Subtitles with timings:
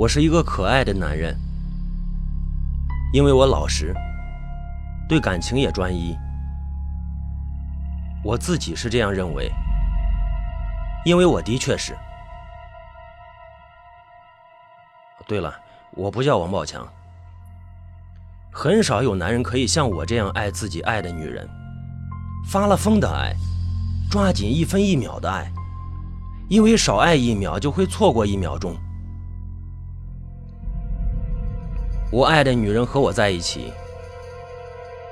[0.00, 1.38] 我是一个可爱的男人，
[3.12, 3.94] 因为我老实，
[5.06, 6.16] 对感情也专一。
[8.24, 9.52] 我自己是这样认为，
[11.04, 11.94] 因为我的确是。
[15.28, 15.54] 对了，
[15.90, 16.82] 我不叫王宝强。
[18.50, 21.46] 很少有男人可以像我这样爱自己爱的女人，
[22.48, 23.34] 发了疯的爱，
[24.10, 25.52] 抓紧一分一秒的爱，
[26.48, 28.74] 因为少爱一秒就会错过一秒钟。
[32.12, 33.72] 我爱的女人和我在一起，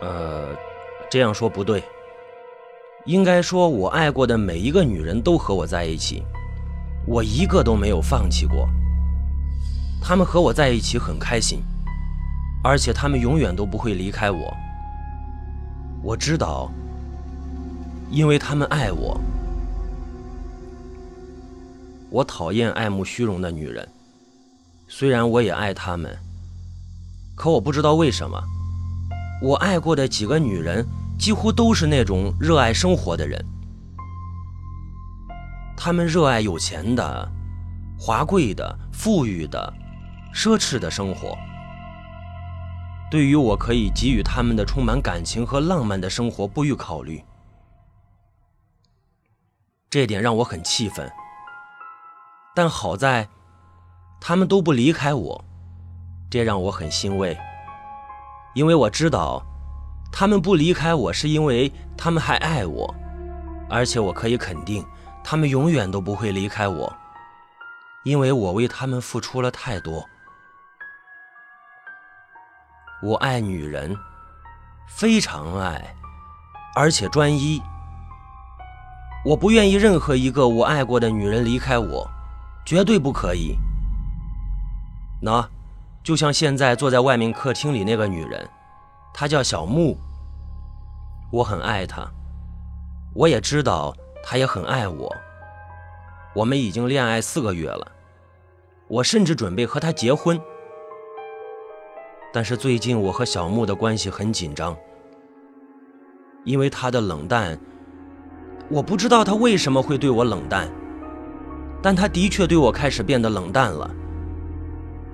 [0.02, 0.48] 呃，
[1.09, 1.84] 这样说不对，
[3.05, 6.24] 应该说我爱过的每一个女人都和我在一起，
[7.07, 8.69] 我一个都没有放弃过。
[10.02, 11.62] 她们和我在一起很开心，
[12.65, 14.57] 而且她们永远都不会离开我。
[16.02, 16.69] 我知道，
[18.10, 19.21] 因为她们爱我。
[22.10, 23.87] 我讨厌爱慕虚荣的女人，
[24.88, 26.18] 虽然我也爱她们。
[27.38, 28.42] 可我不知道为什么，
[29.40, 30.84] 我爱过的几个女人
[31.16, 33.42] 几乎都是那种热爱生活的人。
[35.76, 37.30] 她们热爱有钱的、
[37.96, 39.72] 华贵的、富裕的、
[40.34, 41.38] 奢侈的生活。
[43.09, 47.24] 对于我可以给予他们的充满感情和浪漫的生活不予考虑，
[49.88, 51.09] 这点让我很气愤。
[52.54, 53.28] 但好在，
[54.20, 55.44] 他们都不离开我。
[56.30, 57.37] 这让我很欣慰，
[58.54, 59.43] 因为我知道，
[60.12, 62.95] 他们不离开我是因为他们还爱我，
[63.71, 64.84] 而且我可以肯定，
[65.25, 66.94] 他们永远都不会离开我，
[68.04, 70.06] 因为我为他们付出了太多。
[73.03, 73.97] 我爱女人，
[74.87, 75.94] 非常爱，
[76.75, 77.62] 而且专一。
[79.25, 82.06] 我不愿意任何一个我爱过的女人离开我，
[82.66, 83.56] 绝对不可以。
[85.22, 85.49] 那。
[86.03, 88.49] 就像现在坐在外面客厅里那个女人，
[89.12, 89.97] 她叫小木。
[91.31, 92.09] 我很爱她，
[93.15, 95.15] 我也知道她也很爱我。
[96.34, 97.87] 我们已经恋爱四个月了，
[98.87, 100.41] 我甚至准备和她结婚。
[102.33, 104.77] 但是最近我和小木的关系很紧张，
[106.45, 107.59] 因为她的冷淡，
[108.71, 110.71] 我不知道她为什么会对我冷淡，
[111.83, 113.91] 但她的确对我开始变得冷淡了。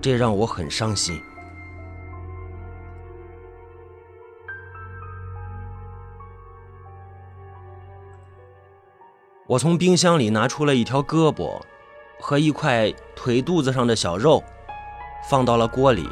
[0.04, 1.18] 这让我很伤心。
[9.46, 11.58] 我从冰箱里拿出了一条胳膊
[12.20, 14.44] 和一块腿肚子上的小肉，
[15.30, 16.06] 放到了锅里，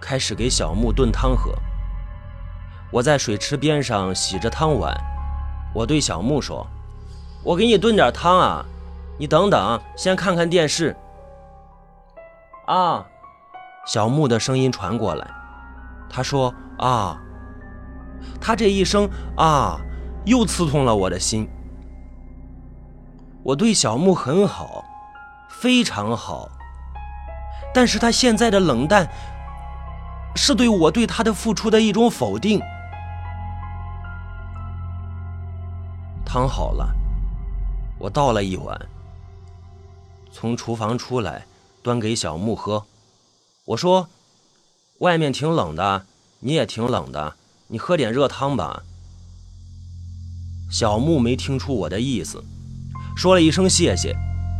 [0.00, 1.52] 开始给小木炖汤喝。
[2.90, 4.92] 我在水池边上洗着汤碗，
[5.72, 6.66] 我对小木说
[7.46, 8.66] ：“我给你炖点汤啊，
[9.16, 10.96] 你等等，先看看电视。”
[12.66, 13.06] 啊。
[13.92, 15.28] 小木的声音传过来，
[16.08, 17.20] 他说：“啊。”
[18.40, 19.80] 他这一声“啊”，
[20.24, 21.50] 又刺痛了我的心。
[23.42, 24.84] 我对小木很好，
[25.48, 26.48] 非常好，
[27.74, 29.10] 但是他现在的冷淡，
[30.36, 32.60] 是对我对他的付出的一种否定。
[36.24, 36.94] 汤好了，
[37.98, 38.80] 我倒了一碗，
[40.30, 41.44] 从厨房出来，
[41.82, 42.80] 端给小木喝。
[43.66, 44.08] 我说
[45.00, 46.06] ：“外面挺冷的，
[46.40, 47.36] 你也挺冷的，
[47.68, 48.82] 你喝点热汤吧。”
[50.70, 52.42] 小木没听出我的意思，
[53.16, 54.16] 说了一声谢谢，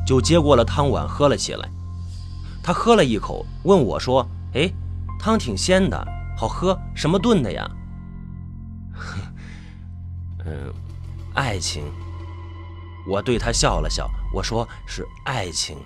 [0.07, 1.69] 就接过了汤碗喝了起来。
[2.63, 4.71] 他喝了一口，问我说：“哎，
[5.19, 6.07] 汤挺鲜的，
[6.37, 7.71] 好喝，什么炖的呀
[10.45, 10.73] ？”“嗯，
[11.35, 11.91] 爱情。”
[13.09, 15.79] 我对他笑了笑，我说：“是爱情。”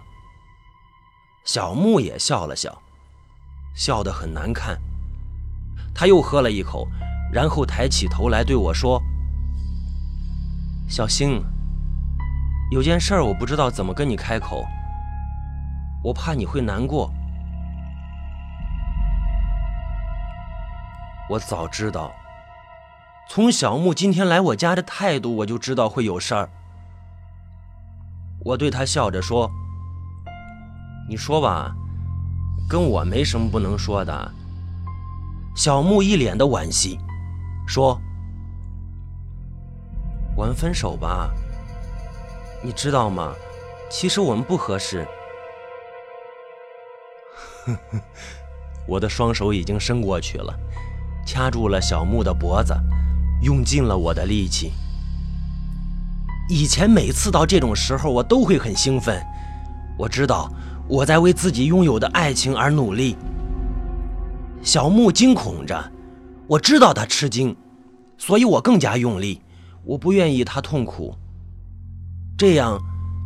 [1.45, 2.83] 小木也笑了笑。
[3.75, 4.81] 笑得很难看。
[5.95, 6.89] 他又喝了一口，
[7.33, 9.01] 然后抬起头来对我说
[10.89, 11.45] ：“小星，
[12.71, 14.65] 有件事我不知道怎么跟你开口，
[16.03, 17.13] 我怕你会难过。
[21.29, 22.13] 我早知道，
[23.29, 26.49] 从小木今天来我家的态度，我就知道会有事儿。
[28.45, 29.51] 我对他笑着说
[31.09, 31.75] ：‘你说吧。’”
[32.69, 34.33] 跟我没什么不能说的。
[35.55, 36.99] 小木一脸的惋惜，
[37.67, 38.01] 说
[40.37, 41.31] ：“我们分手吧。
[42.63, 43.33] 你知道吗？
[43.91, 45.07] 其实我们不合适。
[48.89, 50.53] ”我的双手已经伸过去了，
[51.25, 52.75] 掐住了小木的脖子，
[53.43, 54.73] 用尽了我的力气。
[56.49, 59.25] 以前每次到这种时候，我都会很兴奋。
[59.97, 60.51] 我知道。
[60.89, 63.17] 我在为自己拥有的爱情而努力。
[64.63, 65.93] 小木惊恐着，
[66.47, 67.55] 我知道他吃惊，
[68.19, 69.41] 所以我更加用力。
[69.85, 71.15] 我不愿意他痛苦。
[72.39, 72.79] 这样，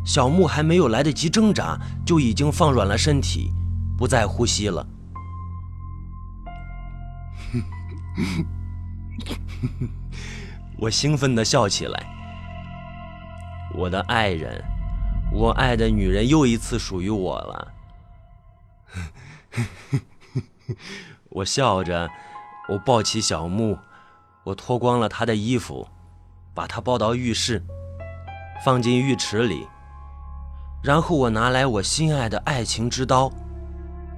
[0.05, 3.51] 小木还没有来得及挣扎，就已经放软了身体，
[3.97, 4.85] 不再呼吸了。
[10.77, 12.05] 我兴奋地笑起来。
[13.75, 14.63] 我的爱人，
[15.31, 17.73] 我爱的女人又一次属于我了。
[21.29, 22.09] 我笑着，
[22.67, 23.77] 我抱起小木，
[24.43, 25.87] 我脱光了他的衣服，
[26.53, 27.63] 把他抱到浴室，
[28.65, 29.67] 放进浴池里，
[30.83, 33.31] 然后我拿来我心爱的爱情之刀，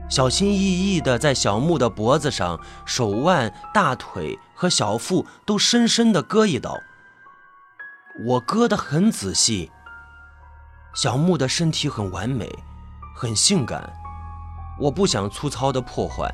[0.09, 6.79] 小心翼翼地在小木的脖子上、手腕、大腿和小腹都深深地割一刀。
[8.25, 9.71] 我割得很仔细。
[10.93, 12.49] 小木的身体很完美，
[13.15, 13.91] 很性感，
[14.77, 16.29] 我不想粗糙的破坏。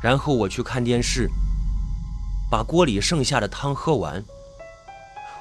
[0.00, 1.28] 然后我去看电视，
[2.50, 4.24] 把锅里剩下的汤喝完。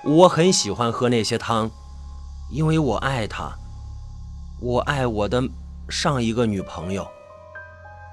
[0.03, 1.71] 我很喜欢喝那些汤，
[2.51, 3.53] 因为我爱她，
[4.59, 5.41] 我爱我的
[5.89, 7.07] 上一个女朋友，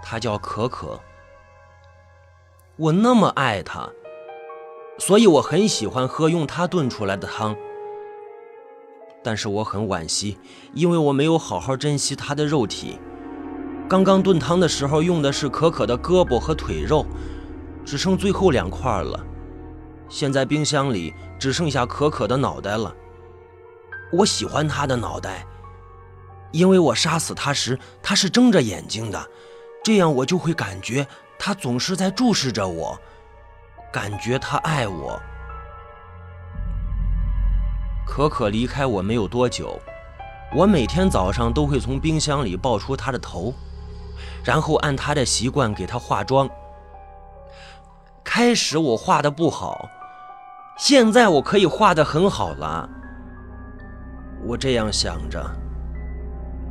[0.00, 1.00] 她叫可可。
[2.76, 3.88] 我那么爱她，
[4.98, 7.56] 所以我很喜欢喝用她炖出来的汤。
[9.22, 10.38] 但是我很惋惜，
[10.74, 12.98] 因为我没有好好珍惜他的肉体。
[13.88, 17.06] 刚刚炖汤的时候用的是可可的胳膊和腿肉，
[17.84, 19.24] 只剩最后两块了。
[20.08, 22.94] 现在冰箱里只剩下可可的脑袋了。
[24.12, 25.46] 我喜欢他的脑袋，
[26.50, 29.26] 因为我杀死他时他是睁着眼睛的，
[29.84, 31.06] 这样我就会感觉
[31.38, 32.98] 他总是在注视着我，
[33.92, 35.20] 感觉他爱我。
[38.06, 39.78] 可可离开我没有多久，
[40.54, 43.52] 我每天早上都会从冰箱里抱出她的头。
[44.44, 46.48] 然后按她的习惯给她化妆。
[48.24, 49.88] 开始我画的不好，
[50.78, 52.88] 现在我可以画的很好了。
[54.44, 55.44] 我这样想着，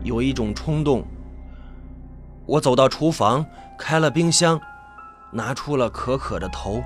[0.04, 1.04] 有一种冲动。
[2.46, 3.46] 我走到厨房，
[3.78, 4.60] 开了冰箱，
[5.32, 6.82] 拿出了可可的头，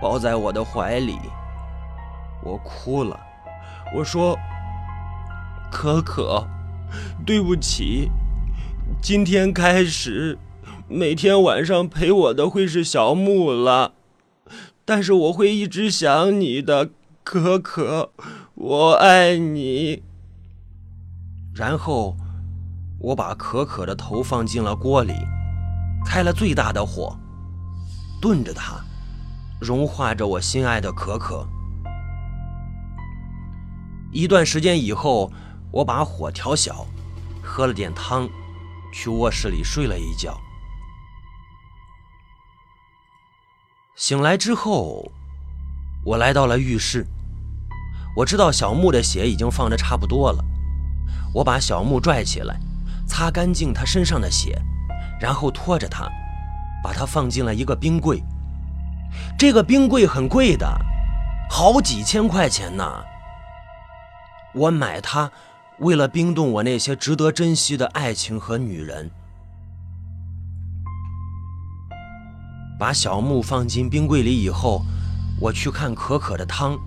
[0.00, 1.18] 抱在我的怀里。
[2.42, 3.18] 我哭了，
[3.94, 4.38] 我说
[5.70, 6.46] ：“可可，
[7.24, 8.10] 对不起。”
[9.00, 10.38] 今天开始，
[10.88, 13.92] 每天晚上陪我的会是小木了，
[14.84, 16.90] 但是我会一直想你的，
[17.22, 18.10] 可可，
[18.54, 20.02] 我爱你。
[21.54, 22.16] 然后，
[22.98, 25.14] 我把可可的头放进了锅里，
[26.04, 27.16] 开了最大的火，
[28.20, 28.80] 炖着它，
[29.60, 31.46] 融化着我心爱的可可。
[34.12, 35.32] 一段时间以后，
[35.70, 36.86] 我把火调小，
[37.42, 38.28] 喝了点汤。
[38.92, 40.36] 去卧室里睡了一觉，
[43.94, 45.12] 醒来之后，
[46.04, 47.06] 我来到了浴室。
[48.16, 50.44] 我知道小木的血已经放的差不多了，
[51.32, 52.58] 我把小木拽起来，
[53.06, 54.60] 擦干净他身上的血，
[55.20, 56.10] 然后拖着他，
[56.82, 58.20] 把他放进了一个冰柜。
[59.38, 60.66] 这个冰柜很贵的，
[61.48, 62.84] 好几千块钱呢。
[64.54, 65.30] 我买它。
[65.78, 69.10] 为了冰冻我那些值得珍惜的爱情和女人，
[72.78, 74.82] 把小木放进冰柜里以后，
[75.40, 76.78] 我去看可可的汤，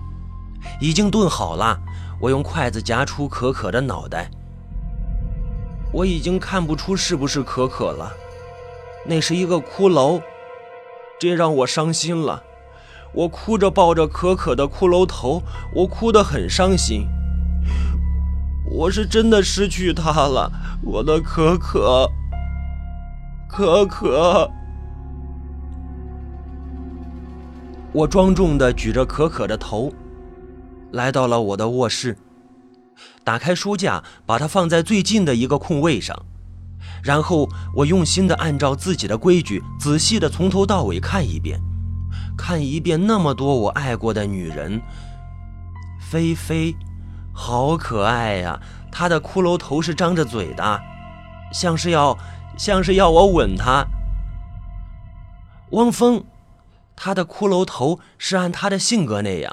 [0.80, 1.76] 已经炖好了。
[2.20, 4.30] 我用筷子夹出可可的脑袋，
[5.92, 8.12] 我已经看不出是不是可可了，
[9.04, 10.22] 那是一个骷髅，
[11.18, 12.44] 这让我伤心了。
[13.12, 15.42] 我哭着抱着可可的骷髅头，
[15.74, 17.08] 我哭得很伤心。
[18.76, 20.50] 我是真的失去他了，
[20.82, 22.10] 我的可可，
[23.48, 24.50] 可可。
[27.92, 29.92] 我庄重的举着可可的头，
[30.90, 32.18] 来到了我的卧室，
[33.22, 36.26] 打开书架，把它放在最近的一个空位上，
[37.04, 41.60] 然后我用心的按照自己的规矩，仔细的从头到尾看一遍，
[42.36, 44.82] 看一遍那么多我爱过的女人，
[46.00, 46.74] 菲菲。
[47.34, 48.60] 好可爱呀！
[48.90, 50.80] 他的骷髅头是张着嘴的，
[51.52, 52.16] 像是要，
[52.56, 53.84] 像是要我吻他。
[55.72, 56.24] 汪峰，
[56.94, 59.52] 他的骷髅头是按他的性格那样，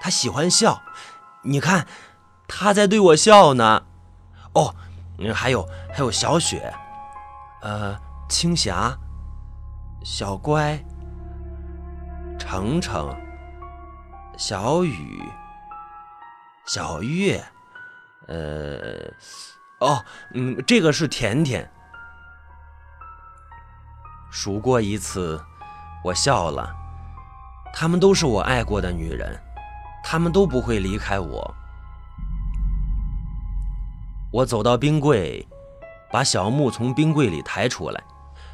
[0.00, 0.80] 他喜欢笑。
[1.42, 1.86] 你看，
[2.48, 3.82] 他在对我笑呢。
[4.54, 4.74] 哦，
[5.34, 6.72] 还有还有小雪，
[7.60, 7.94] 呃，
[8.30, 8.96] 青霞，
[10.02, 10.82] 小乖，
[12.38, 13.14] 程程，
[14.38, 15.22] 小雨。
[16.72, 17.44] 小月，
[18.28, 19.12] 呃，
[19.80, 21.68] 哦，嗯，这个是甜甜。
[24.30, 25.44] 数过一次，
[26.04, 26.72] 我笑了。
[27.74, 29.36] 她们都是我爱过的女人，
[30.04, 31.54] 她们都不会离开我。
[34.30, 35.44] 我走到冰柜，
[36.12, 38.00] 把小木从冰柜里抬出来，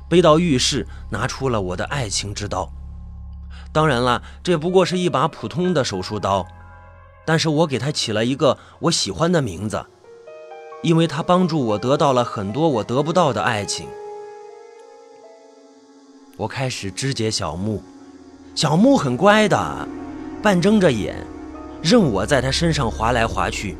[0.08, 2.72] 背到浴室，拿出了我的爱情之刀。
[3.74, 6.46] 当然了，这不过是一把普通的手术刀，
[7.26, 9.84] 但是我给它起了一个我喜欢的名字，
[10.82, 13.86] 因为它帮助我得到了很多我得不到的爱情。
[16.38, 17.82] 我开始肢解小木，
[18.54, 19.88] 小木很乖的，
[20.42, 21.16] 半睁着眼，
[21.82, 23.76] 任我在他身上划来划去。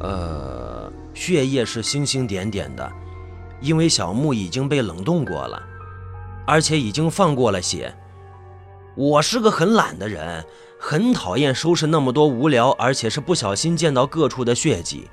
[0.00, 0.68] 呃。
[1.14, 2.92] 血液是星星点点的，
[3.60, 5.60] 因为小木已经被冷冻过了，
[6.46, 7.92] 而且已经放过了血。
[8.94, 10.44] 我是个很懒的人，
[10.78, 15.10] 很讨厌收拾那么多无聊，而且是不小心溅到各处的血迹，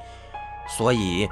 [0.78, 1.28] 所以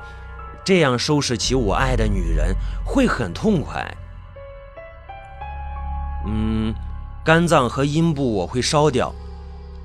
[0.66, 3.96] 这样收拾起我爱的女人会很痛快。
[6.26, 6.74] 嗯，
[7.24, 9.14] 肝脏和阴部我会烧掉，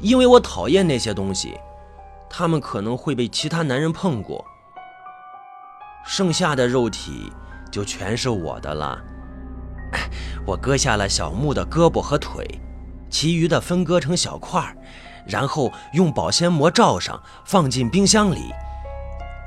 [0.01, 1.59] 因为我讨厌那些东西，
[2.31, 4.45] 他们可能会被其他男人碰过。
[6.07, 7.31] 剩下的肉体
[7.71, 8.99] 就全是我的了。
[10.47, 12.47] 我割下了小木的胳膊和腿，
[13.11, 14.77] 其余的分割成小块
[15.27, 18.53] 然后用保鲜膜罩上，放进冰箱里。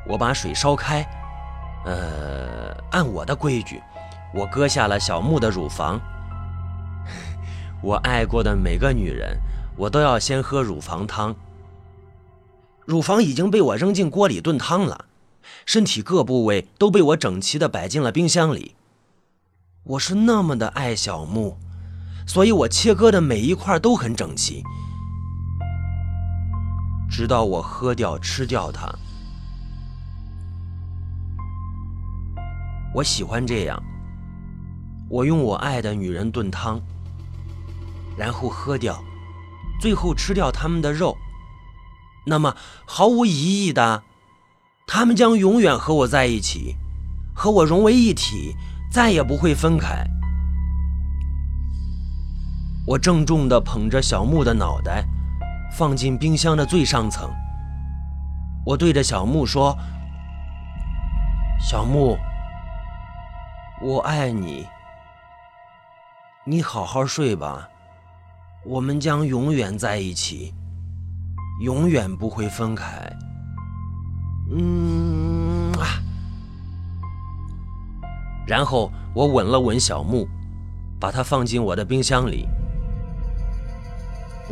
[0.07, 1.03] 我把水烧开，
[1.85, 3.81] 呃，按我的规矩，
[4.33, 5.99] 我割下了小木的乳房。
[7.81, 9.37] 我爱过的每个女人，
[9.75, 11.35] 我都要先喝乳房汤。
[12.85, 15.05] 乳房已经被我扔进锅里炖汤了。
[15.65, 18.75] 身体各部位都被我整齐地摆进了冰箱里。
[19.83, 21.57] 我是那么的爱小木，
[22.25, 24.63] 所以我切割的每一块都很整齐，
[27.09, 28.87] 直到我喝掉、吃掉它。
[32.93, 33.81] 我喜欢这样，
[35.09, 36.79] 我用我爱的女人炖汤，
[38.17, 39.03] 然后喝掉，
[39.79, 41.17] 最后吃掉他们的肉。
[42.25, 44.03] 那么毫无疑义的。
[44.87, 46.75] 他们将永远和我在一起，
[47.33, 48.57] 和我融为一体，
[48.91, 50.05] 再也不会分开。
[52.85, 55.05] 我郑重地捧着小木的脑袋，
[55.71, 57.29] 放进冰箱的最上层。
[58.65, 59.77] 我对着小木说
[61.61, 62.17] ：“小木，
[63.81, 64.67] 我爱你。
[66.43, 67.69] 你好好睡吧，
[68.65, 70.51] 我们将永远在一起，
[71.61, 72.87] 永远不会分开。”
[74.53, 76.01] 嗯啊，
[78.47, 80.27] 然后我吻了吻小木，
[80.99, 82.47] 把它放进我的冰箱里。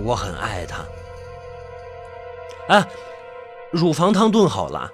[0.03, 0.85] 我很爱他。
[2.73, 2.87] 啊，
[3.71, 4.89] 乳房汤炖好了，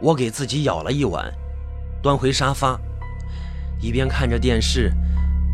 [0.00, 1.32] 我给自己舀了一碗，
[2.02, 2.78] 端回沙发，
[3.80, 4.92] 一边看着电视，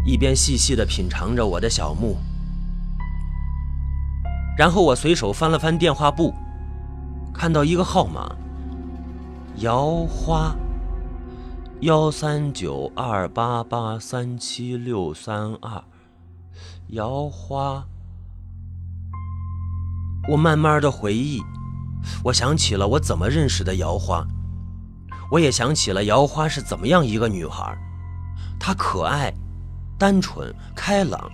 [0.07, 2.17] 一边细细的品尝着我的小木。
[4.57, 6.35] 然后我随手翻了翻电话簿，
[7.35, 8.35] 看到一个号码。
[9.57, 10.55] 姚花
[11.81, 15.83] 幺三九二八八三七六三二，
[16.89, 17.87] 姚花。
[20.29, 21.43] 我慢慢的回忆，
[22.25, 24.27] 我想起了我怎么认识的姚花，
[25.31, 27.77] 我也想起了姚花是怎么样一个女孩，
[28.59, 29.33] 她可爱、
[29.99, 31.31] 单纯、开朗，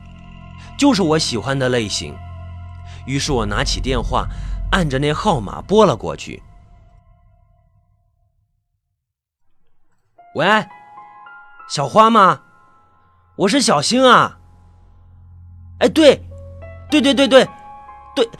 [0.78, 2.14] 就是我喜欢的类型。
[3.06, 4.28] 于是我拿起电话，
[4.70, 6.42] 按着那号码拨了过去。
[10.34, 10.46] 喂，
[11.68, 12.42] 小花吗？
[13.36, 14.38] 我是小星啊。
[15.78, 16.22] 哎，对，
[16.90, 17.48] 对对对对，
[18.14, 18.30] 对，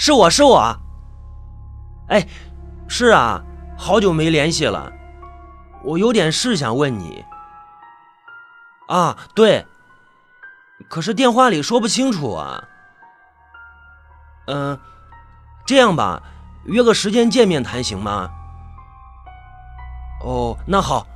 [0.00, 0.74] 是我是我。
[2.08, 2.26] 哎，
[2.88, 3.42] 是啊，
[3.76, 4.90] 好久没联系了，
[5.84, 7.22] 我有点事想问你。
[8.88, 9.66] 啊，对，
[10.88, 12.64] 可是电话里说不清楚啊。
[14.46, 14.80] 嗯，
[15.66, 16.22] 这样吧，
[16.64, 18.30] 约个时间见面谈行吗？
[20.24, 21.06] 哦，那好。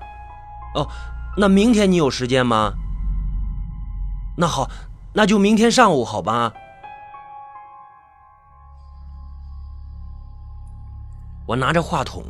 [0.75, 0.87] 哦，
[1.39, 2.75] 那明天你有时间吗？
[4.37, 4.69] 那好，
[5.15, 6.53] 那就明天上午好吧。
[11.47, 12.25] 我拿着话筒，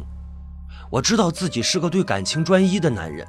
[0.90, 3.26] 我知道自己是个对感情专一的男人。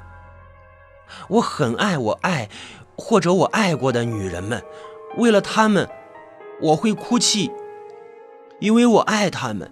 [1.28, 2.48] 我很爱我爱
[2.96, 4.60] 或者我爱过的女人们，
[5.16, 5.88] 为了她们，
[6.60, 7.52] 我会哭泣，
[8.58, 9.70] 因为我爱她们。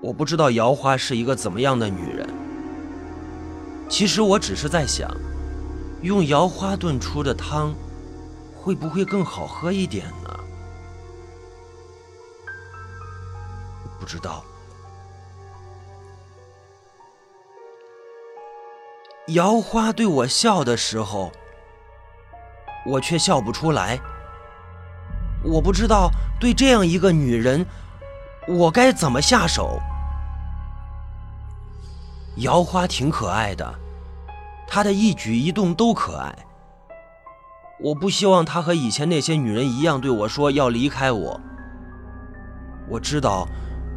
[0.00, 2.28] 我不知道姚花是一个怎么样的女人。
[3.88, 5.10] 其实我只是在想，
[6.02, 7.74] 用姚花炖出的汤，
[8.54, 10.38] 会不会更好喝一点呢？
[13.98, 14.44] 不知道，
[19.28, 21.30] 姚花对我笑的时候，
[22.86, 24.00] 我却笑不出来。
[25.44, 27.66] 我不知道对这样一个女人，
[28.48, 29.78] 我该怎么下手。
[32.36, 33.74] 姚花挺可爱的，
[34.66, 36.34] 她的一举一动都可爱。
[37.80, 41.38] 我不希望她和以前那些女人一样对我说要离开我。
[42.88, 43.46] 我知道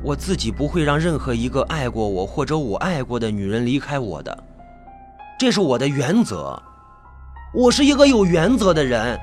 [0.03, 4.43] 我自己不会让任何一个爱过我或者我爱过的女人离开我的，
[5.41, 6.61] 这是我的原则。
[7.51, 9.19] 我是一个有原则的人。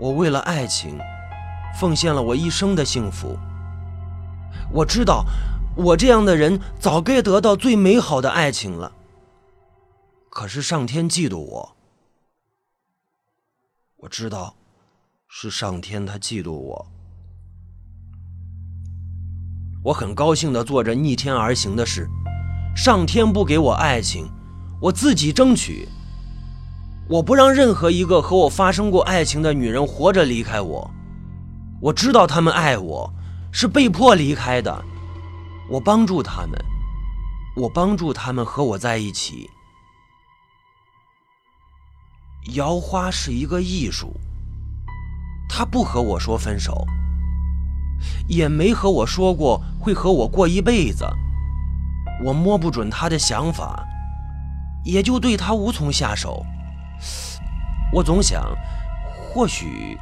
[0.00, 0.98] 我为了爱情，
[1.78, 3.38] 奉献了我一生的幸福。
[4.72, 5.26] 我知道，
[5.76, 8.90] 我这样的人早该得到最美好的爱情了。
[10.30, 11.76] 可是上天嫉妒我。
[13.98, 14.56] 我知道，
[15.28, 16.86] 是上天他嫉妒我。
[19.84, 22.08] 我很高兴的做着逆天而行的事。
[22.74, 24.28] 上天不给我爱情，
[24.80, 25.88] 我自己争取。
[27.08, 30.90] 我不让任何一个和我发生过爱情的女人活着离开我。
[31.80, 33.12] 我知道他们爱我，
[33.52, 34.84] 是被迫离开的。
[35.70, 36.52] 我帮助他们，
[37.56, 39.48] 我帮助他们和我在一起。
[42.54, 44.14] 姚花是一个艺术，
[45.48, 46.84] 她不和我说分手，
[48.26, 51.06] 也没和我说过会和我过一辈子。
[52.22, 53.84] 我摸不准她的想法，
[54.84, 56.44] 也就对她无从下手。
[57.92, 58.44] 我总想，
[59.12, 59.98] 或许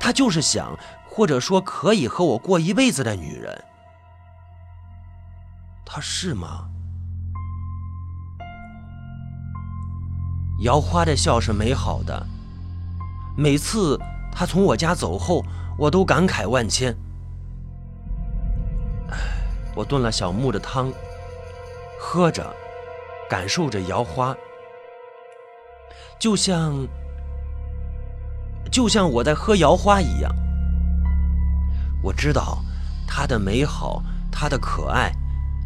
[0.00, 3.64] 她就是想，或者说可以和我过一辈子的女人。
[5.84, 6.68] 她是吗？
[10.60, 12.26] 姚花的笑是美好的，
[13.36, 13.98] 每次
[14.32, 15.44] 她从我家走后，
[15.78, 16.96] 我都感慨万千。
[19.74, 20.90] 我炖了小木的汤，
[21.98, 22.54] 喝着，
[23.28, 24.36] 感受着姚花。
[26.18, 26.86] 就像，
[28.70, 30.34] 就像我在喝摇花一样。
[32.02, 32.62] 我知道，
[33.06, 35.12] 她的美好，她的可爱，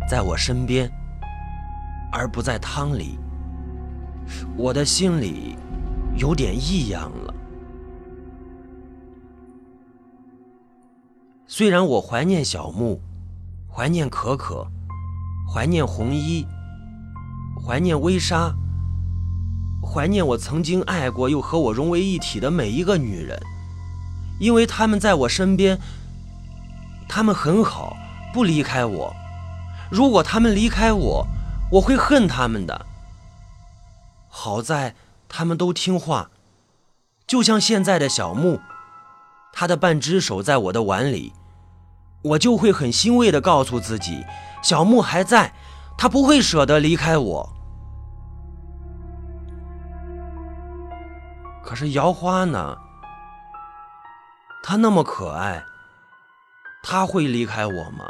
[0.08, 0.90] 在我身边，
[2.12, 3.18] 而不在汤里。
[4.56, 5.56] 我的心里
[6.16, 7.34] 有点异样了。
[11.46, 13.00] 虽然我怀念小木，
[13.68, 14.66] 怀念可可，
[15.52, 16.46] 怀念红衣，
[17.60, 18.54] 怀念微纱。
[19.82, 23.36] 怀念我曾经爱过又和我融为一体的每一个女人，
[24.38, 25.80] 因为她们在我身边，
[27.08, 27.96] 她们很好，
[28.32, 29.12] 不离开我。
[29.90, 31.26] 如果她们离开我，
[31.72, 32.86] 我会恨她们的。
[34.28, 34.94] 好在
[35.28, 36.30] 她们都听话，
[37.26, 38.60] 就像现在的小木，
[39.52, 41.32] 他的半只手在我的碗里，
[42.22, 44.24] 我就会很欣慰地告诉自己，
[44.62, 45.52] 小木还在，
[45.96, 47.52] 他不会舍得离开我。
[51.64, 52.76] 可是姚花呢？
[54.62, 55.62] 她那么可爱，
[56.82, 58.04] 她会离开我吗？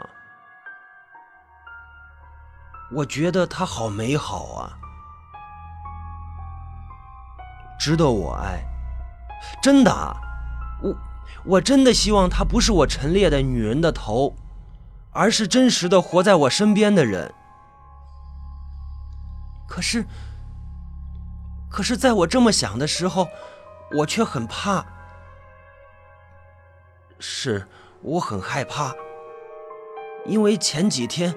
[2.93, 4.73] 我觉得她好美好啊，
[7.79, 8.65] 值得我爱。
[9.63, 9.93] 真的，
[10.83, 10.93] 我
[11.45, 14.37] 我真的希望她不是我陈列的女人的头，
[15.11, 17.33] 而是真实的活在我身边的人。
[19.69, 20.05] 可是。
[21.73, 23.29] 可是，在我这么想的时候，
[23.93, 24.85] 我却很怕。
[27.21, 27.69] 是
[28.03, 28.93] 我很害怕，
[30.27, 31.33] 因为前几天，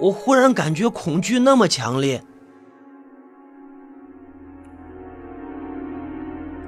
[0.00, 2.24] 我忽然感觉恐惧那么强烈。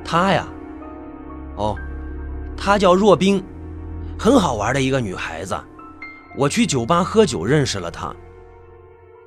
[0.04, 0.46] 她呀，
[1.56, 1.76] 哦，
[2.62, 3.42] 她叫若冰，
[4.18, 5.59] 很好玩的一个女孩子。
[6.37, 8.14] 我去酒吧喝酒认识了她。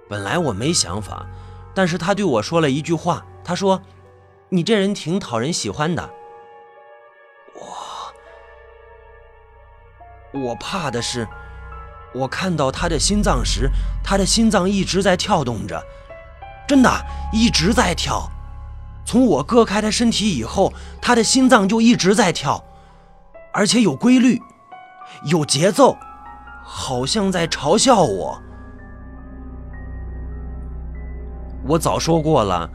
[0.08, 1.26] 本来我没想法，
[1.74, 3.26] 但是她对我说了一句话。
[3.44, 3.82] 他说
[4.48, 6.10] ：“你这人挺讨人喜欢的。”
[10.34, 11.28] 我我怕的是，
[12.14, 13.70] 我看到他的心脏时，
[14.02, 15.84] 他的心脏一直在跳动着，
[16.66, 16.90] 真的
[17.34, 18.30] 一直在跳。
[19.06, 22.64] 从我割开他身体以后，他的心脏就一直在跳，
[23.54, 24.42] 而且有规律，
[25.26, 25.96] 有节奏，
[26.64, 28.42] 好像在嘲笑我。
[31.66, 32.70] 我早说过了。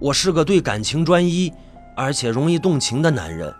[0.00, 1.52] 我是个对感情专一，
[1.96, 3.52] 而且容易动情的男人。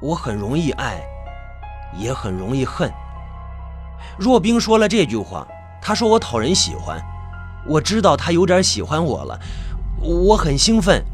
[0.00, 1.02] 我很容易爱，
[1.98, 2.88] 也很容易恨。
[4.16, 5.44] 若冰说了这句话，
[5.82, 7.02] 他说我讨人喜欢。
[7.66, 9.40] 我知道他有点喜欢我了，
[10.00, 11.04] 我很兴奋。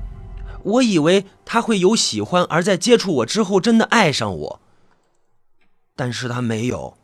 [0.62, 4.60] 我以为他会有喜欢，而在接触我之后真的爱上我，
[5.96, 6.96] 但是他没有。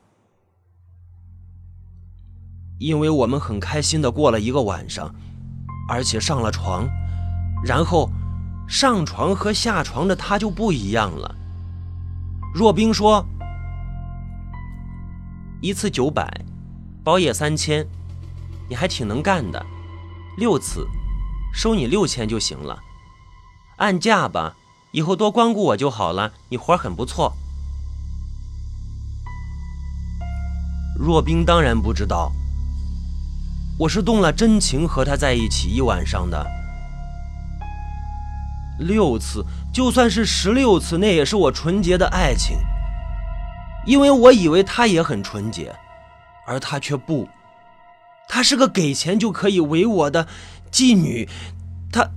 [2.78, 5.14] 因为我们很开心的过了一个晚上，
[5.88, 6.86] 而且上了床，
[7.64, 8.10] 然后
[8.68, 11.34] 上床和下床的他就不一样了。
[12.54, 13.24] 若冰说
[15.62, 16.28] ：“一次九百，
[17.02, 17.86] 包夜三千，
[18.68, 19.64] 你还挺能干的。
[20.36, 20.86] 六次，
[21.54, 22.78] 收你六千就行了，
[23.76, 24.56] 按价吧。
[24.92, 26.32] 以后多光顾我就好了。
[26.48, 27.34] 你活很不错。”
[30.98, 32.32] 若冰当然不知道，
[33.78, 36.46] 我是动了真情和他在一起一晚上的。
[38.78, 42.56] 六次，就算是十六次，那也是我纯洁的爱情。
[43.86, 45.74] 因为我以为他也很纯洁，
[46.46, 47.28] 而他却不。
[48.28, 50.26] 他是个给钱就可以为我的
[50.72, 51.28] 妓女，
[51.92, 52.08] 他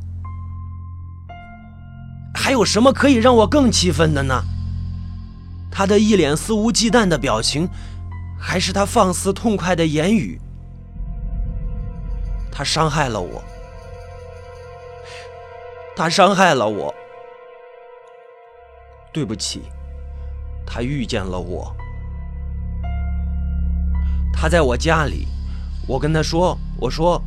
[2.42, 4.42] 还有什么可以让我更气愤的呢？
[5.70, 7.68] 他的一脸肆无忌惮的表情，
[8.40, 10.40] 还是他放肆痛快的言语？
[12.50, 13.44] 他伤害了我。
[15.98, 16.96] 他伤害了我，
[19.12, 19.64] 对不起。
[20.66, 21.76] 他遇见了我，
[24.32, 25.28] 他在我家里，
[25.86, 27.22] 我跟他说：“我说，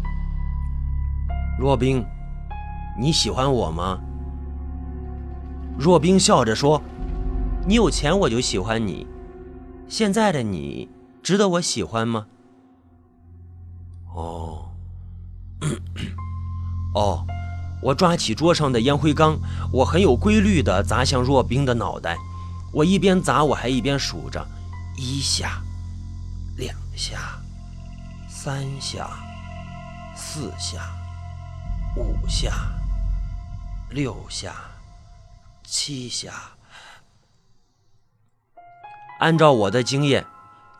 [1.58, 2.02] 若冰，
[2.98, 4.00] 你喜欢我吗？”
[5.78, 6.82] 若冰笑着说
[7.66, 9.06] ：“你有钱我就喜欢你，
[9.88, 10.88] 现在的你
[11.22, 12.26] 值得我喜欢吗？”
[14.14, 14.70] 哦，
[16.94, 17.26] 哦。
[17.82, 19.36] 我抓起桌上的烟灰缸，
[19.72, 22.16] 我很有规律地砸向若冰的脑袋。
[22.72, 24.46] 我一边砸，我还一边数着：
[24.96, 25.60] 一下，
[26.56, 27.18] 两下，
[28.28, 29.10] 三下，
[30.14, 30.92] 四下，
[31.96, 32.52] 五下，
[33.90, 34.54] 六下，
[35.74, 36.34] 七下。
[39.20, 40.26] 按照我的经验，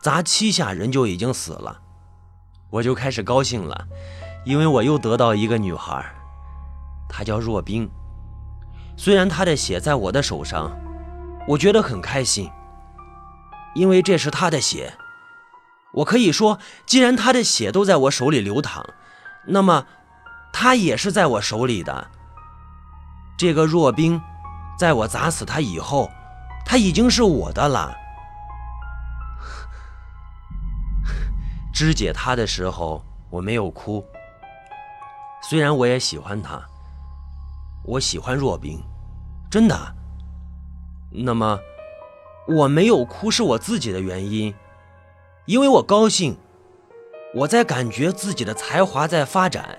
[0.03, 1.81] 砸七下人就已经死了。
[2.69, 3.87] 我就开始高兴了，
[4.45, 6.05] 因为我又得到一个女孩。
[7.09, 7.89] 她叫若冰，
[8.95, 10.71] 虽然她的血在我的手上，
[11.47, 12.51] 我觉得很开心，
[13.73, 14.93] 因为这是她的血。
[15.93, 18.85] 我可以说，既然她的血都在我手里流淌，
[19.47, 19.87] 那么
[20.51, 22.11] 她也是在我手里的。
[23.35, 24.21] 这个若冰，
[24.77, 26.09] 在我砸死他以后，
[26.65, 27.95] 他已经是我的了。
[31.73, 34.05] 肢解他的时候，我没有哭，
[35.41, 36.61] 虽然我也喜欢他。
[37.85, 38.81] 我喜欢若冰，
[39.49, 39.75] 真的。
[41.11, 41.59] 那么，
[42.47, 44.53] 我没有哭是我自己的原因，
[45.45, 46.37] 因为我高兴，
[47.35, 49.77] 我在感觉自己的才华在发展。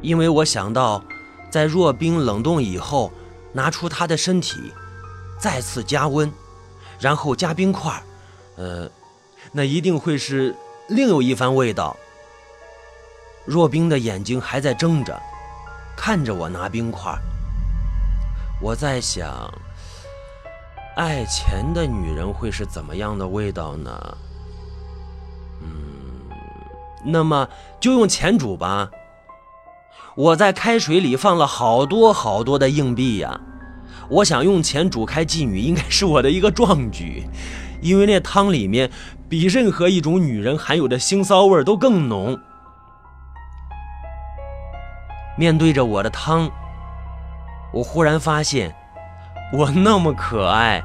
[0.00, 1.02] 因为我想到，
[1.50, 3.12] 在若冰冷冻以后，
[3.52, 4.72] 拿出他的身体，
[5.38, 6.32] 再次加温，
[6.98, 8.02] 然后加冰块，
[8.56, 8.90] 呃，
[9.52, 10.54] 那一定会是
[10.88, 11.96] 另有一番味道。
[13.44, 15.20] 若冰的眼睛还在睁着。
[15.96, 17.14] 看着我拿冰块，
[18.58, 19.52] 我在想，
[20.96, 24.16] 爱钱的女人会是怎么样的味道呢？
[25.60, 25.70] 嗯，
[27.04, 27.46] 那么
[27.78, 28.90] 就用钱煮吧。
[30.16, 33.40] 我在开水里放了好多好多的硬币呀。
[34.08, 37.26] 我想用钱煮开妓女，应该是我的一个壮举，
[37.80, 38.90] 因为那汤里面
[39.28, 42.38] 比任何一种女人含有的腥骚味都更浓。
[45.38, 46.50] 面对着我的汤，
[47.72, 48.74] 我忽然发现，
[49.52, 50.82] 我那么可爱。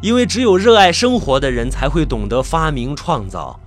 [0.00, 3.60] 因为只有热爱生活的人才会懂得发明创造，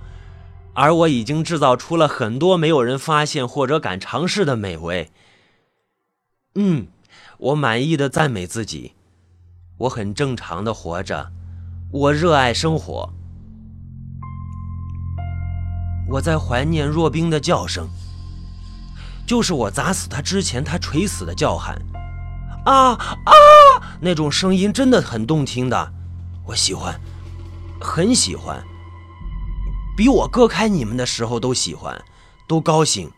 [0.76, 5.10] 而我已经制造出了很多没有人发现或者敢尝试的美味。
[6.54, 6.88] 嗯，
[7.38, 8.92] 我满意的赞美自己，
[9.78, 11.32] 我很正常的活着，
[11.90, 13.10] 我热爱生活。
[16.10, 17.88] 我在怀念若冰的叫声。
[19.26, 21.82] 就是我砸死他之前，他垂死的叫喊，
[22.64, 23.32] 啊啊！
[24.00, 25.92] 那种声音真的很动听的，
[26.44, 27.00] 我喜欢，
[27.80, 28.62] 很喜欢，
[29.96, 32.04] 比我割开你们的时候都喜欢，
[32.46, 33.10] 都高兴。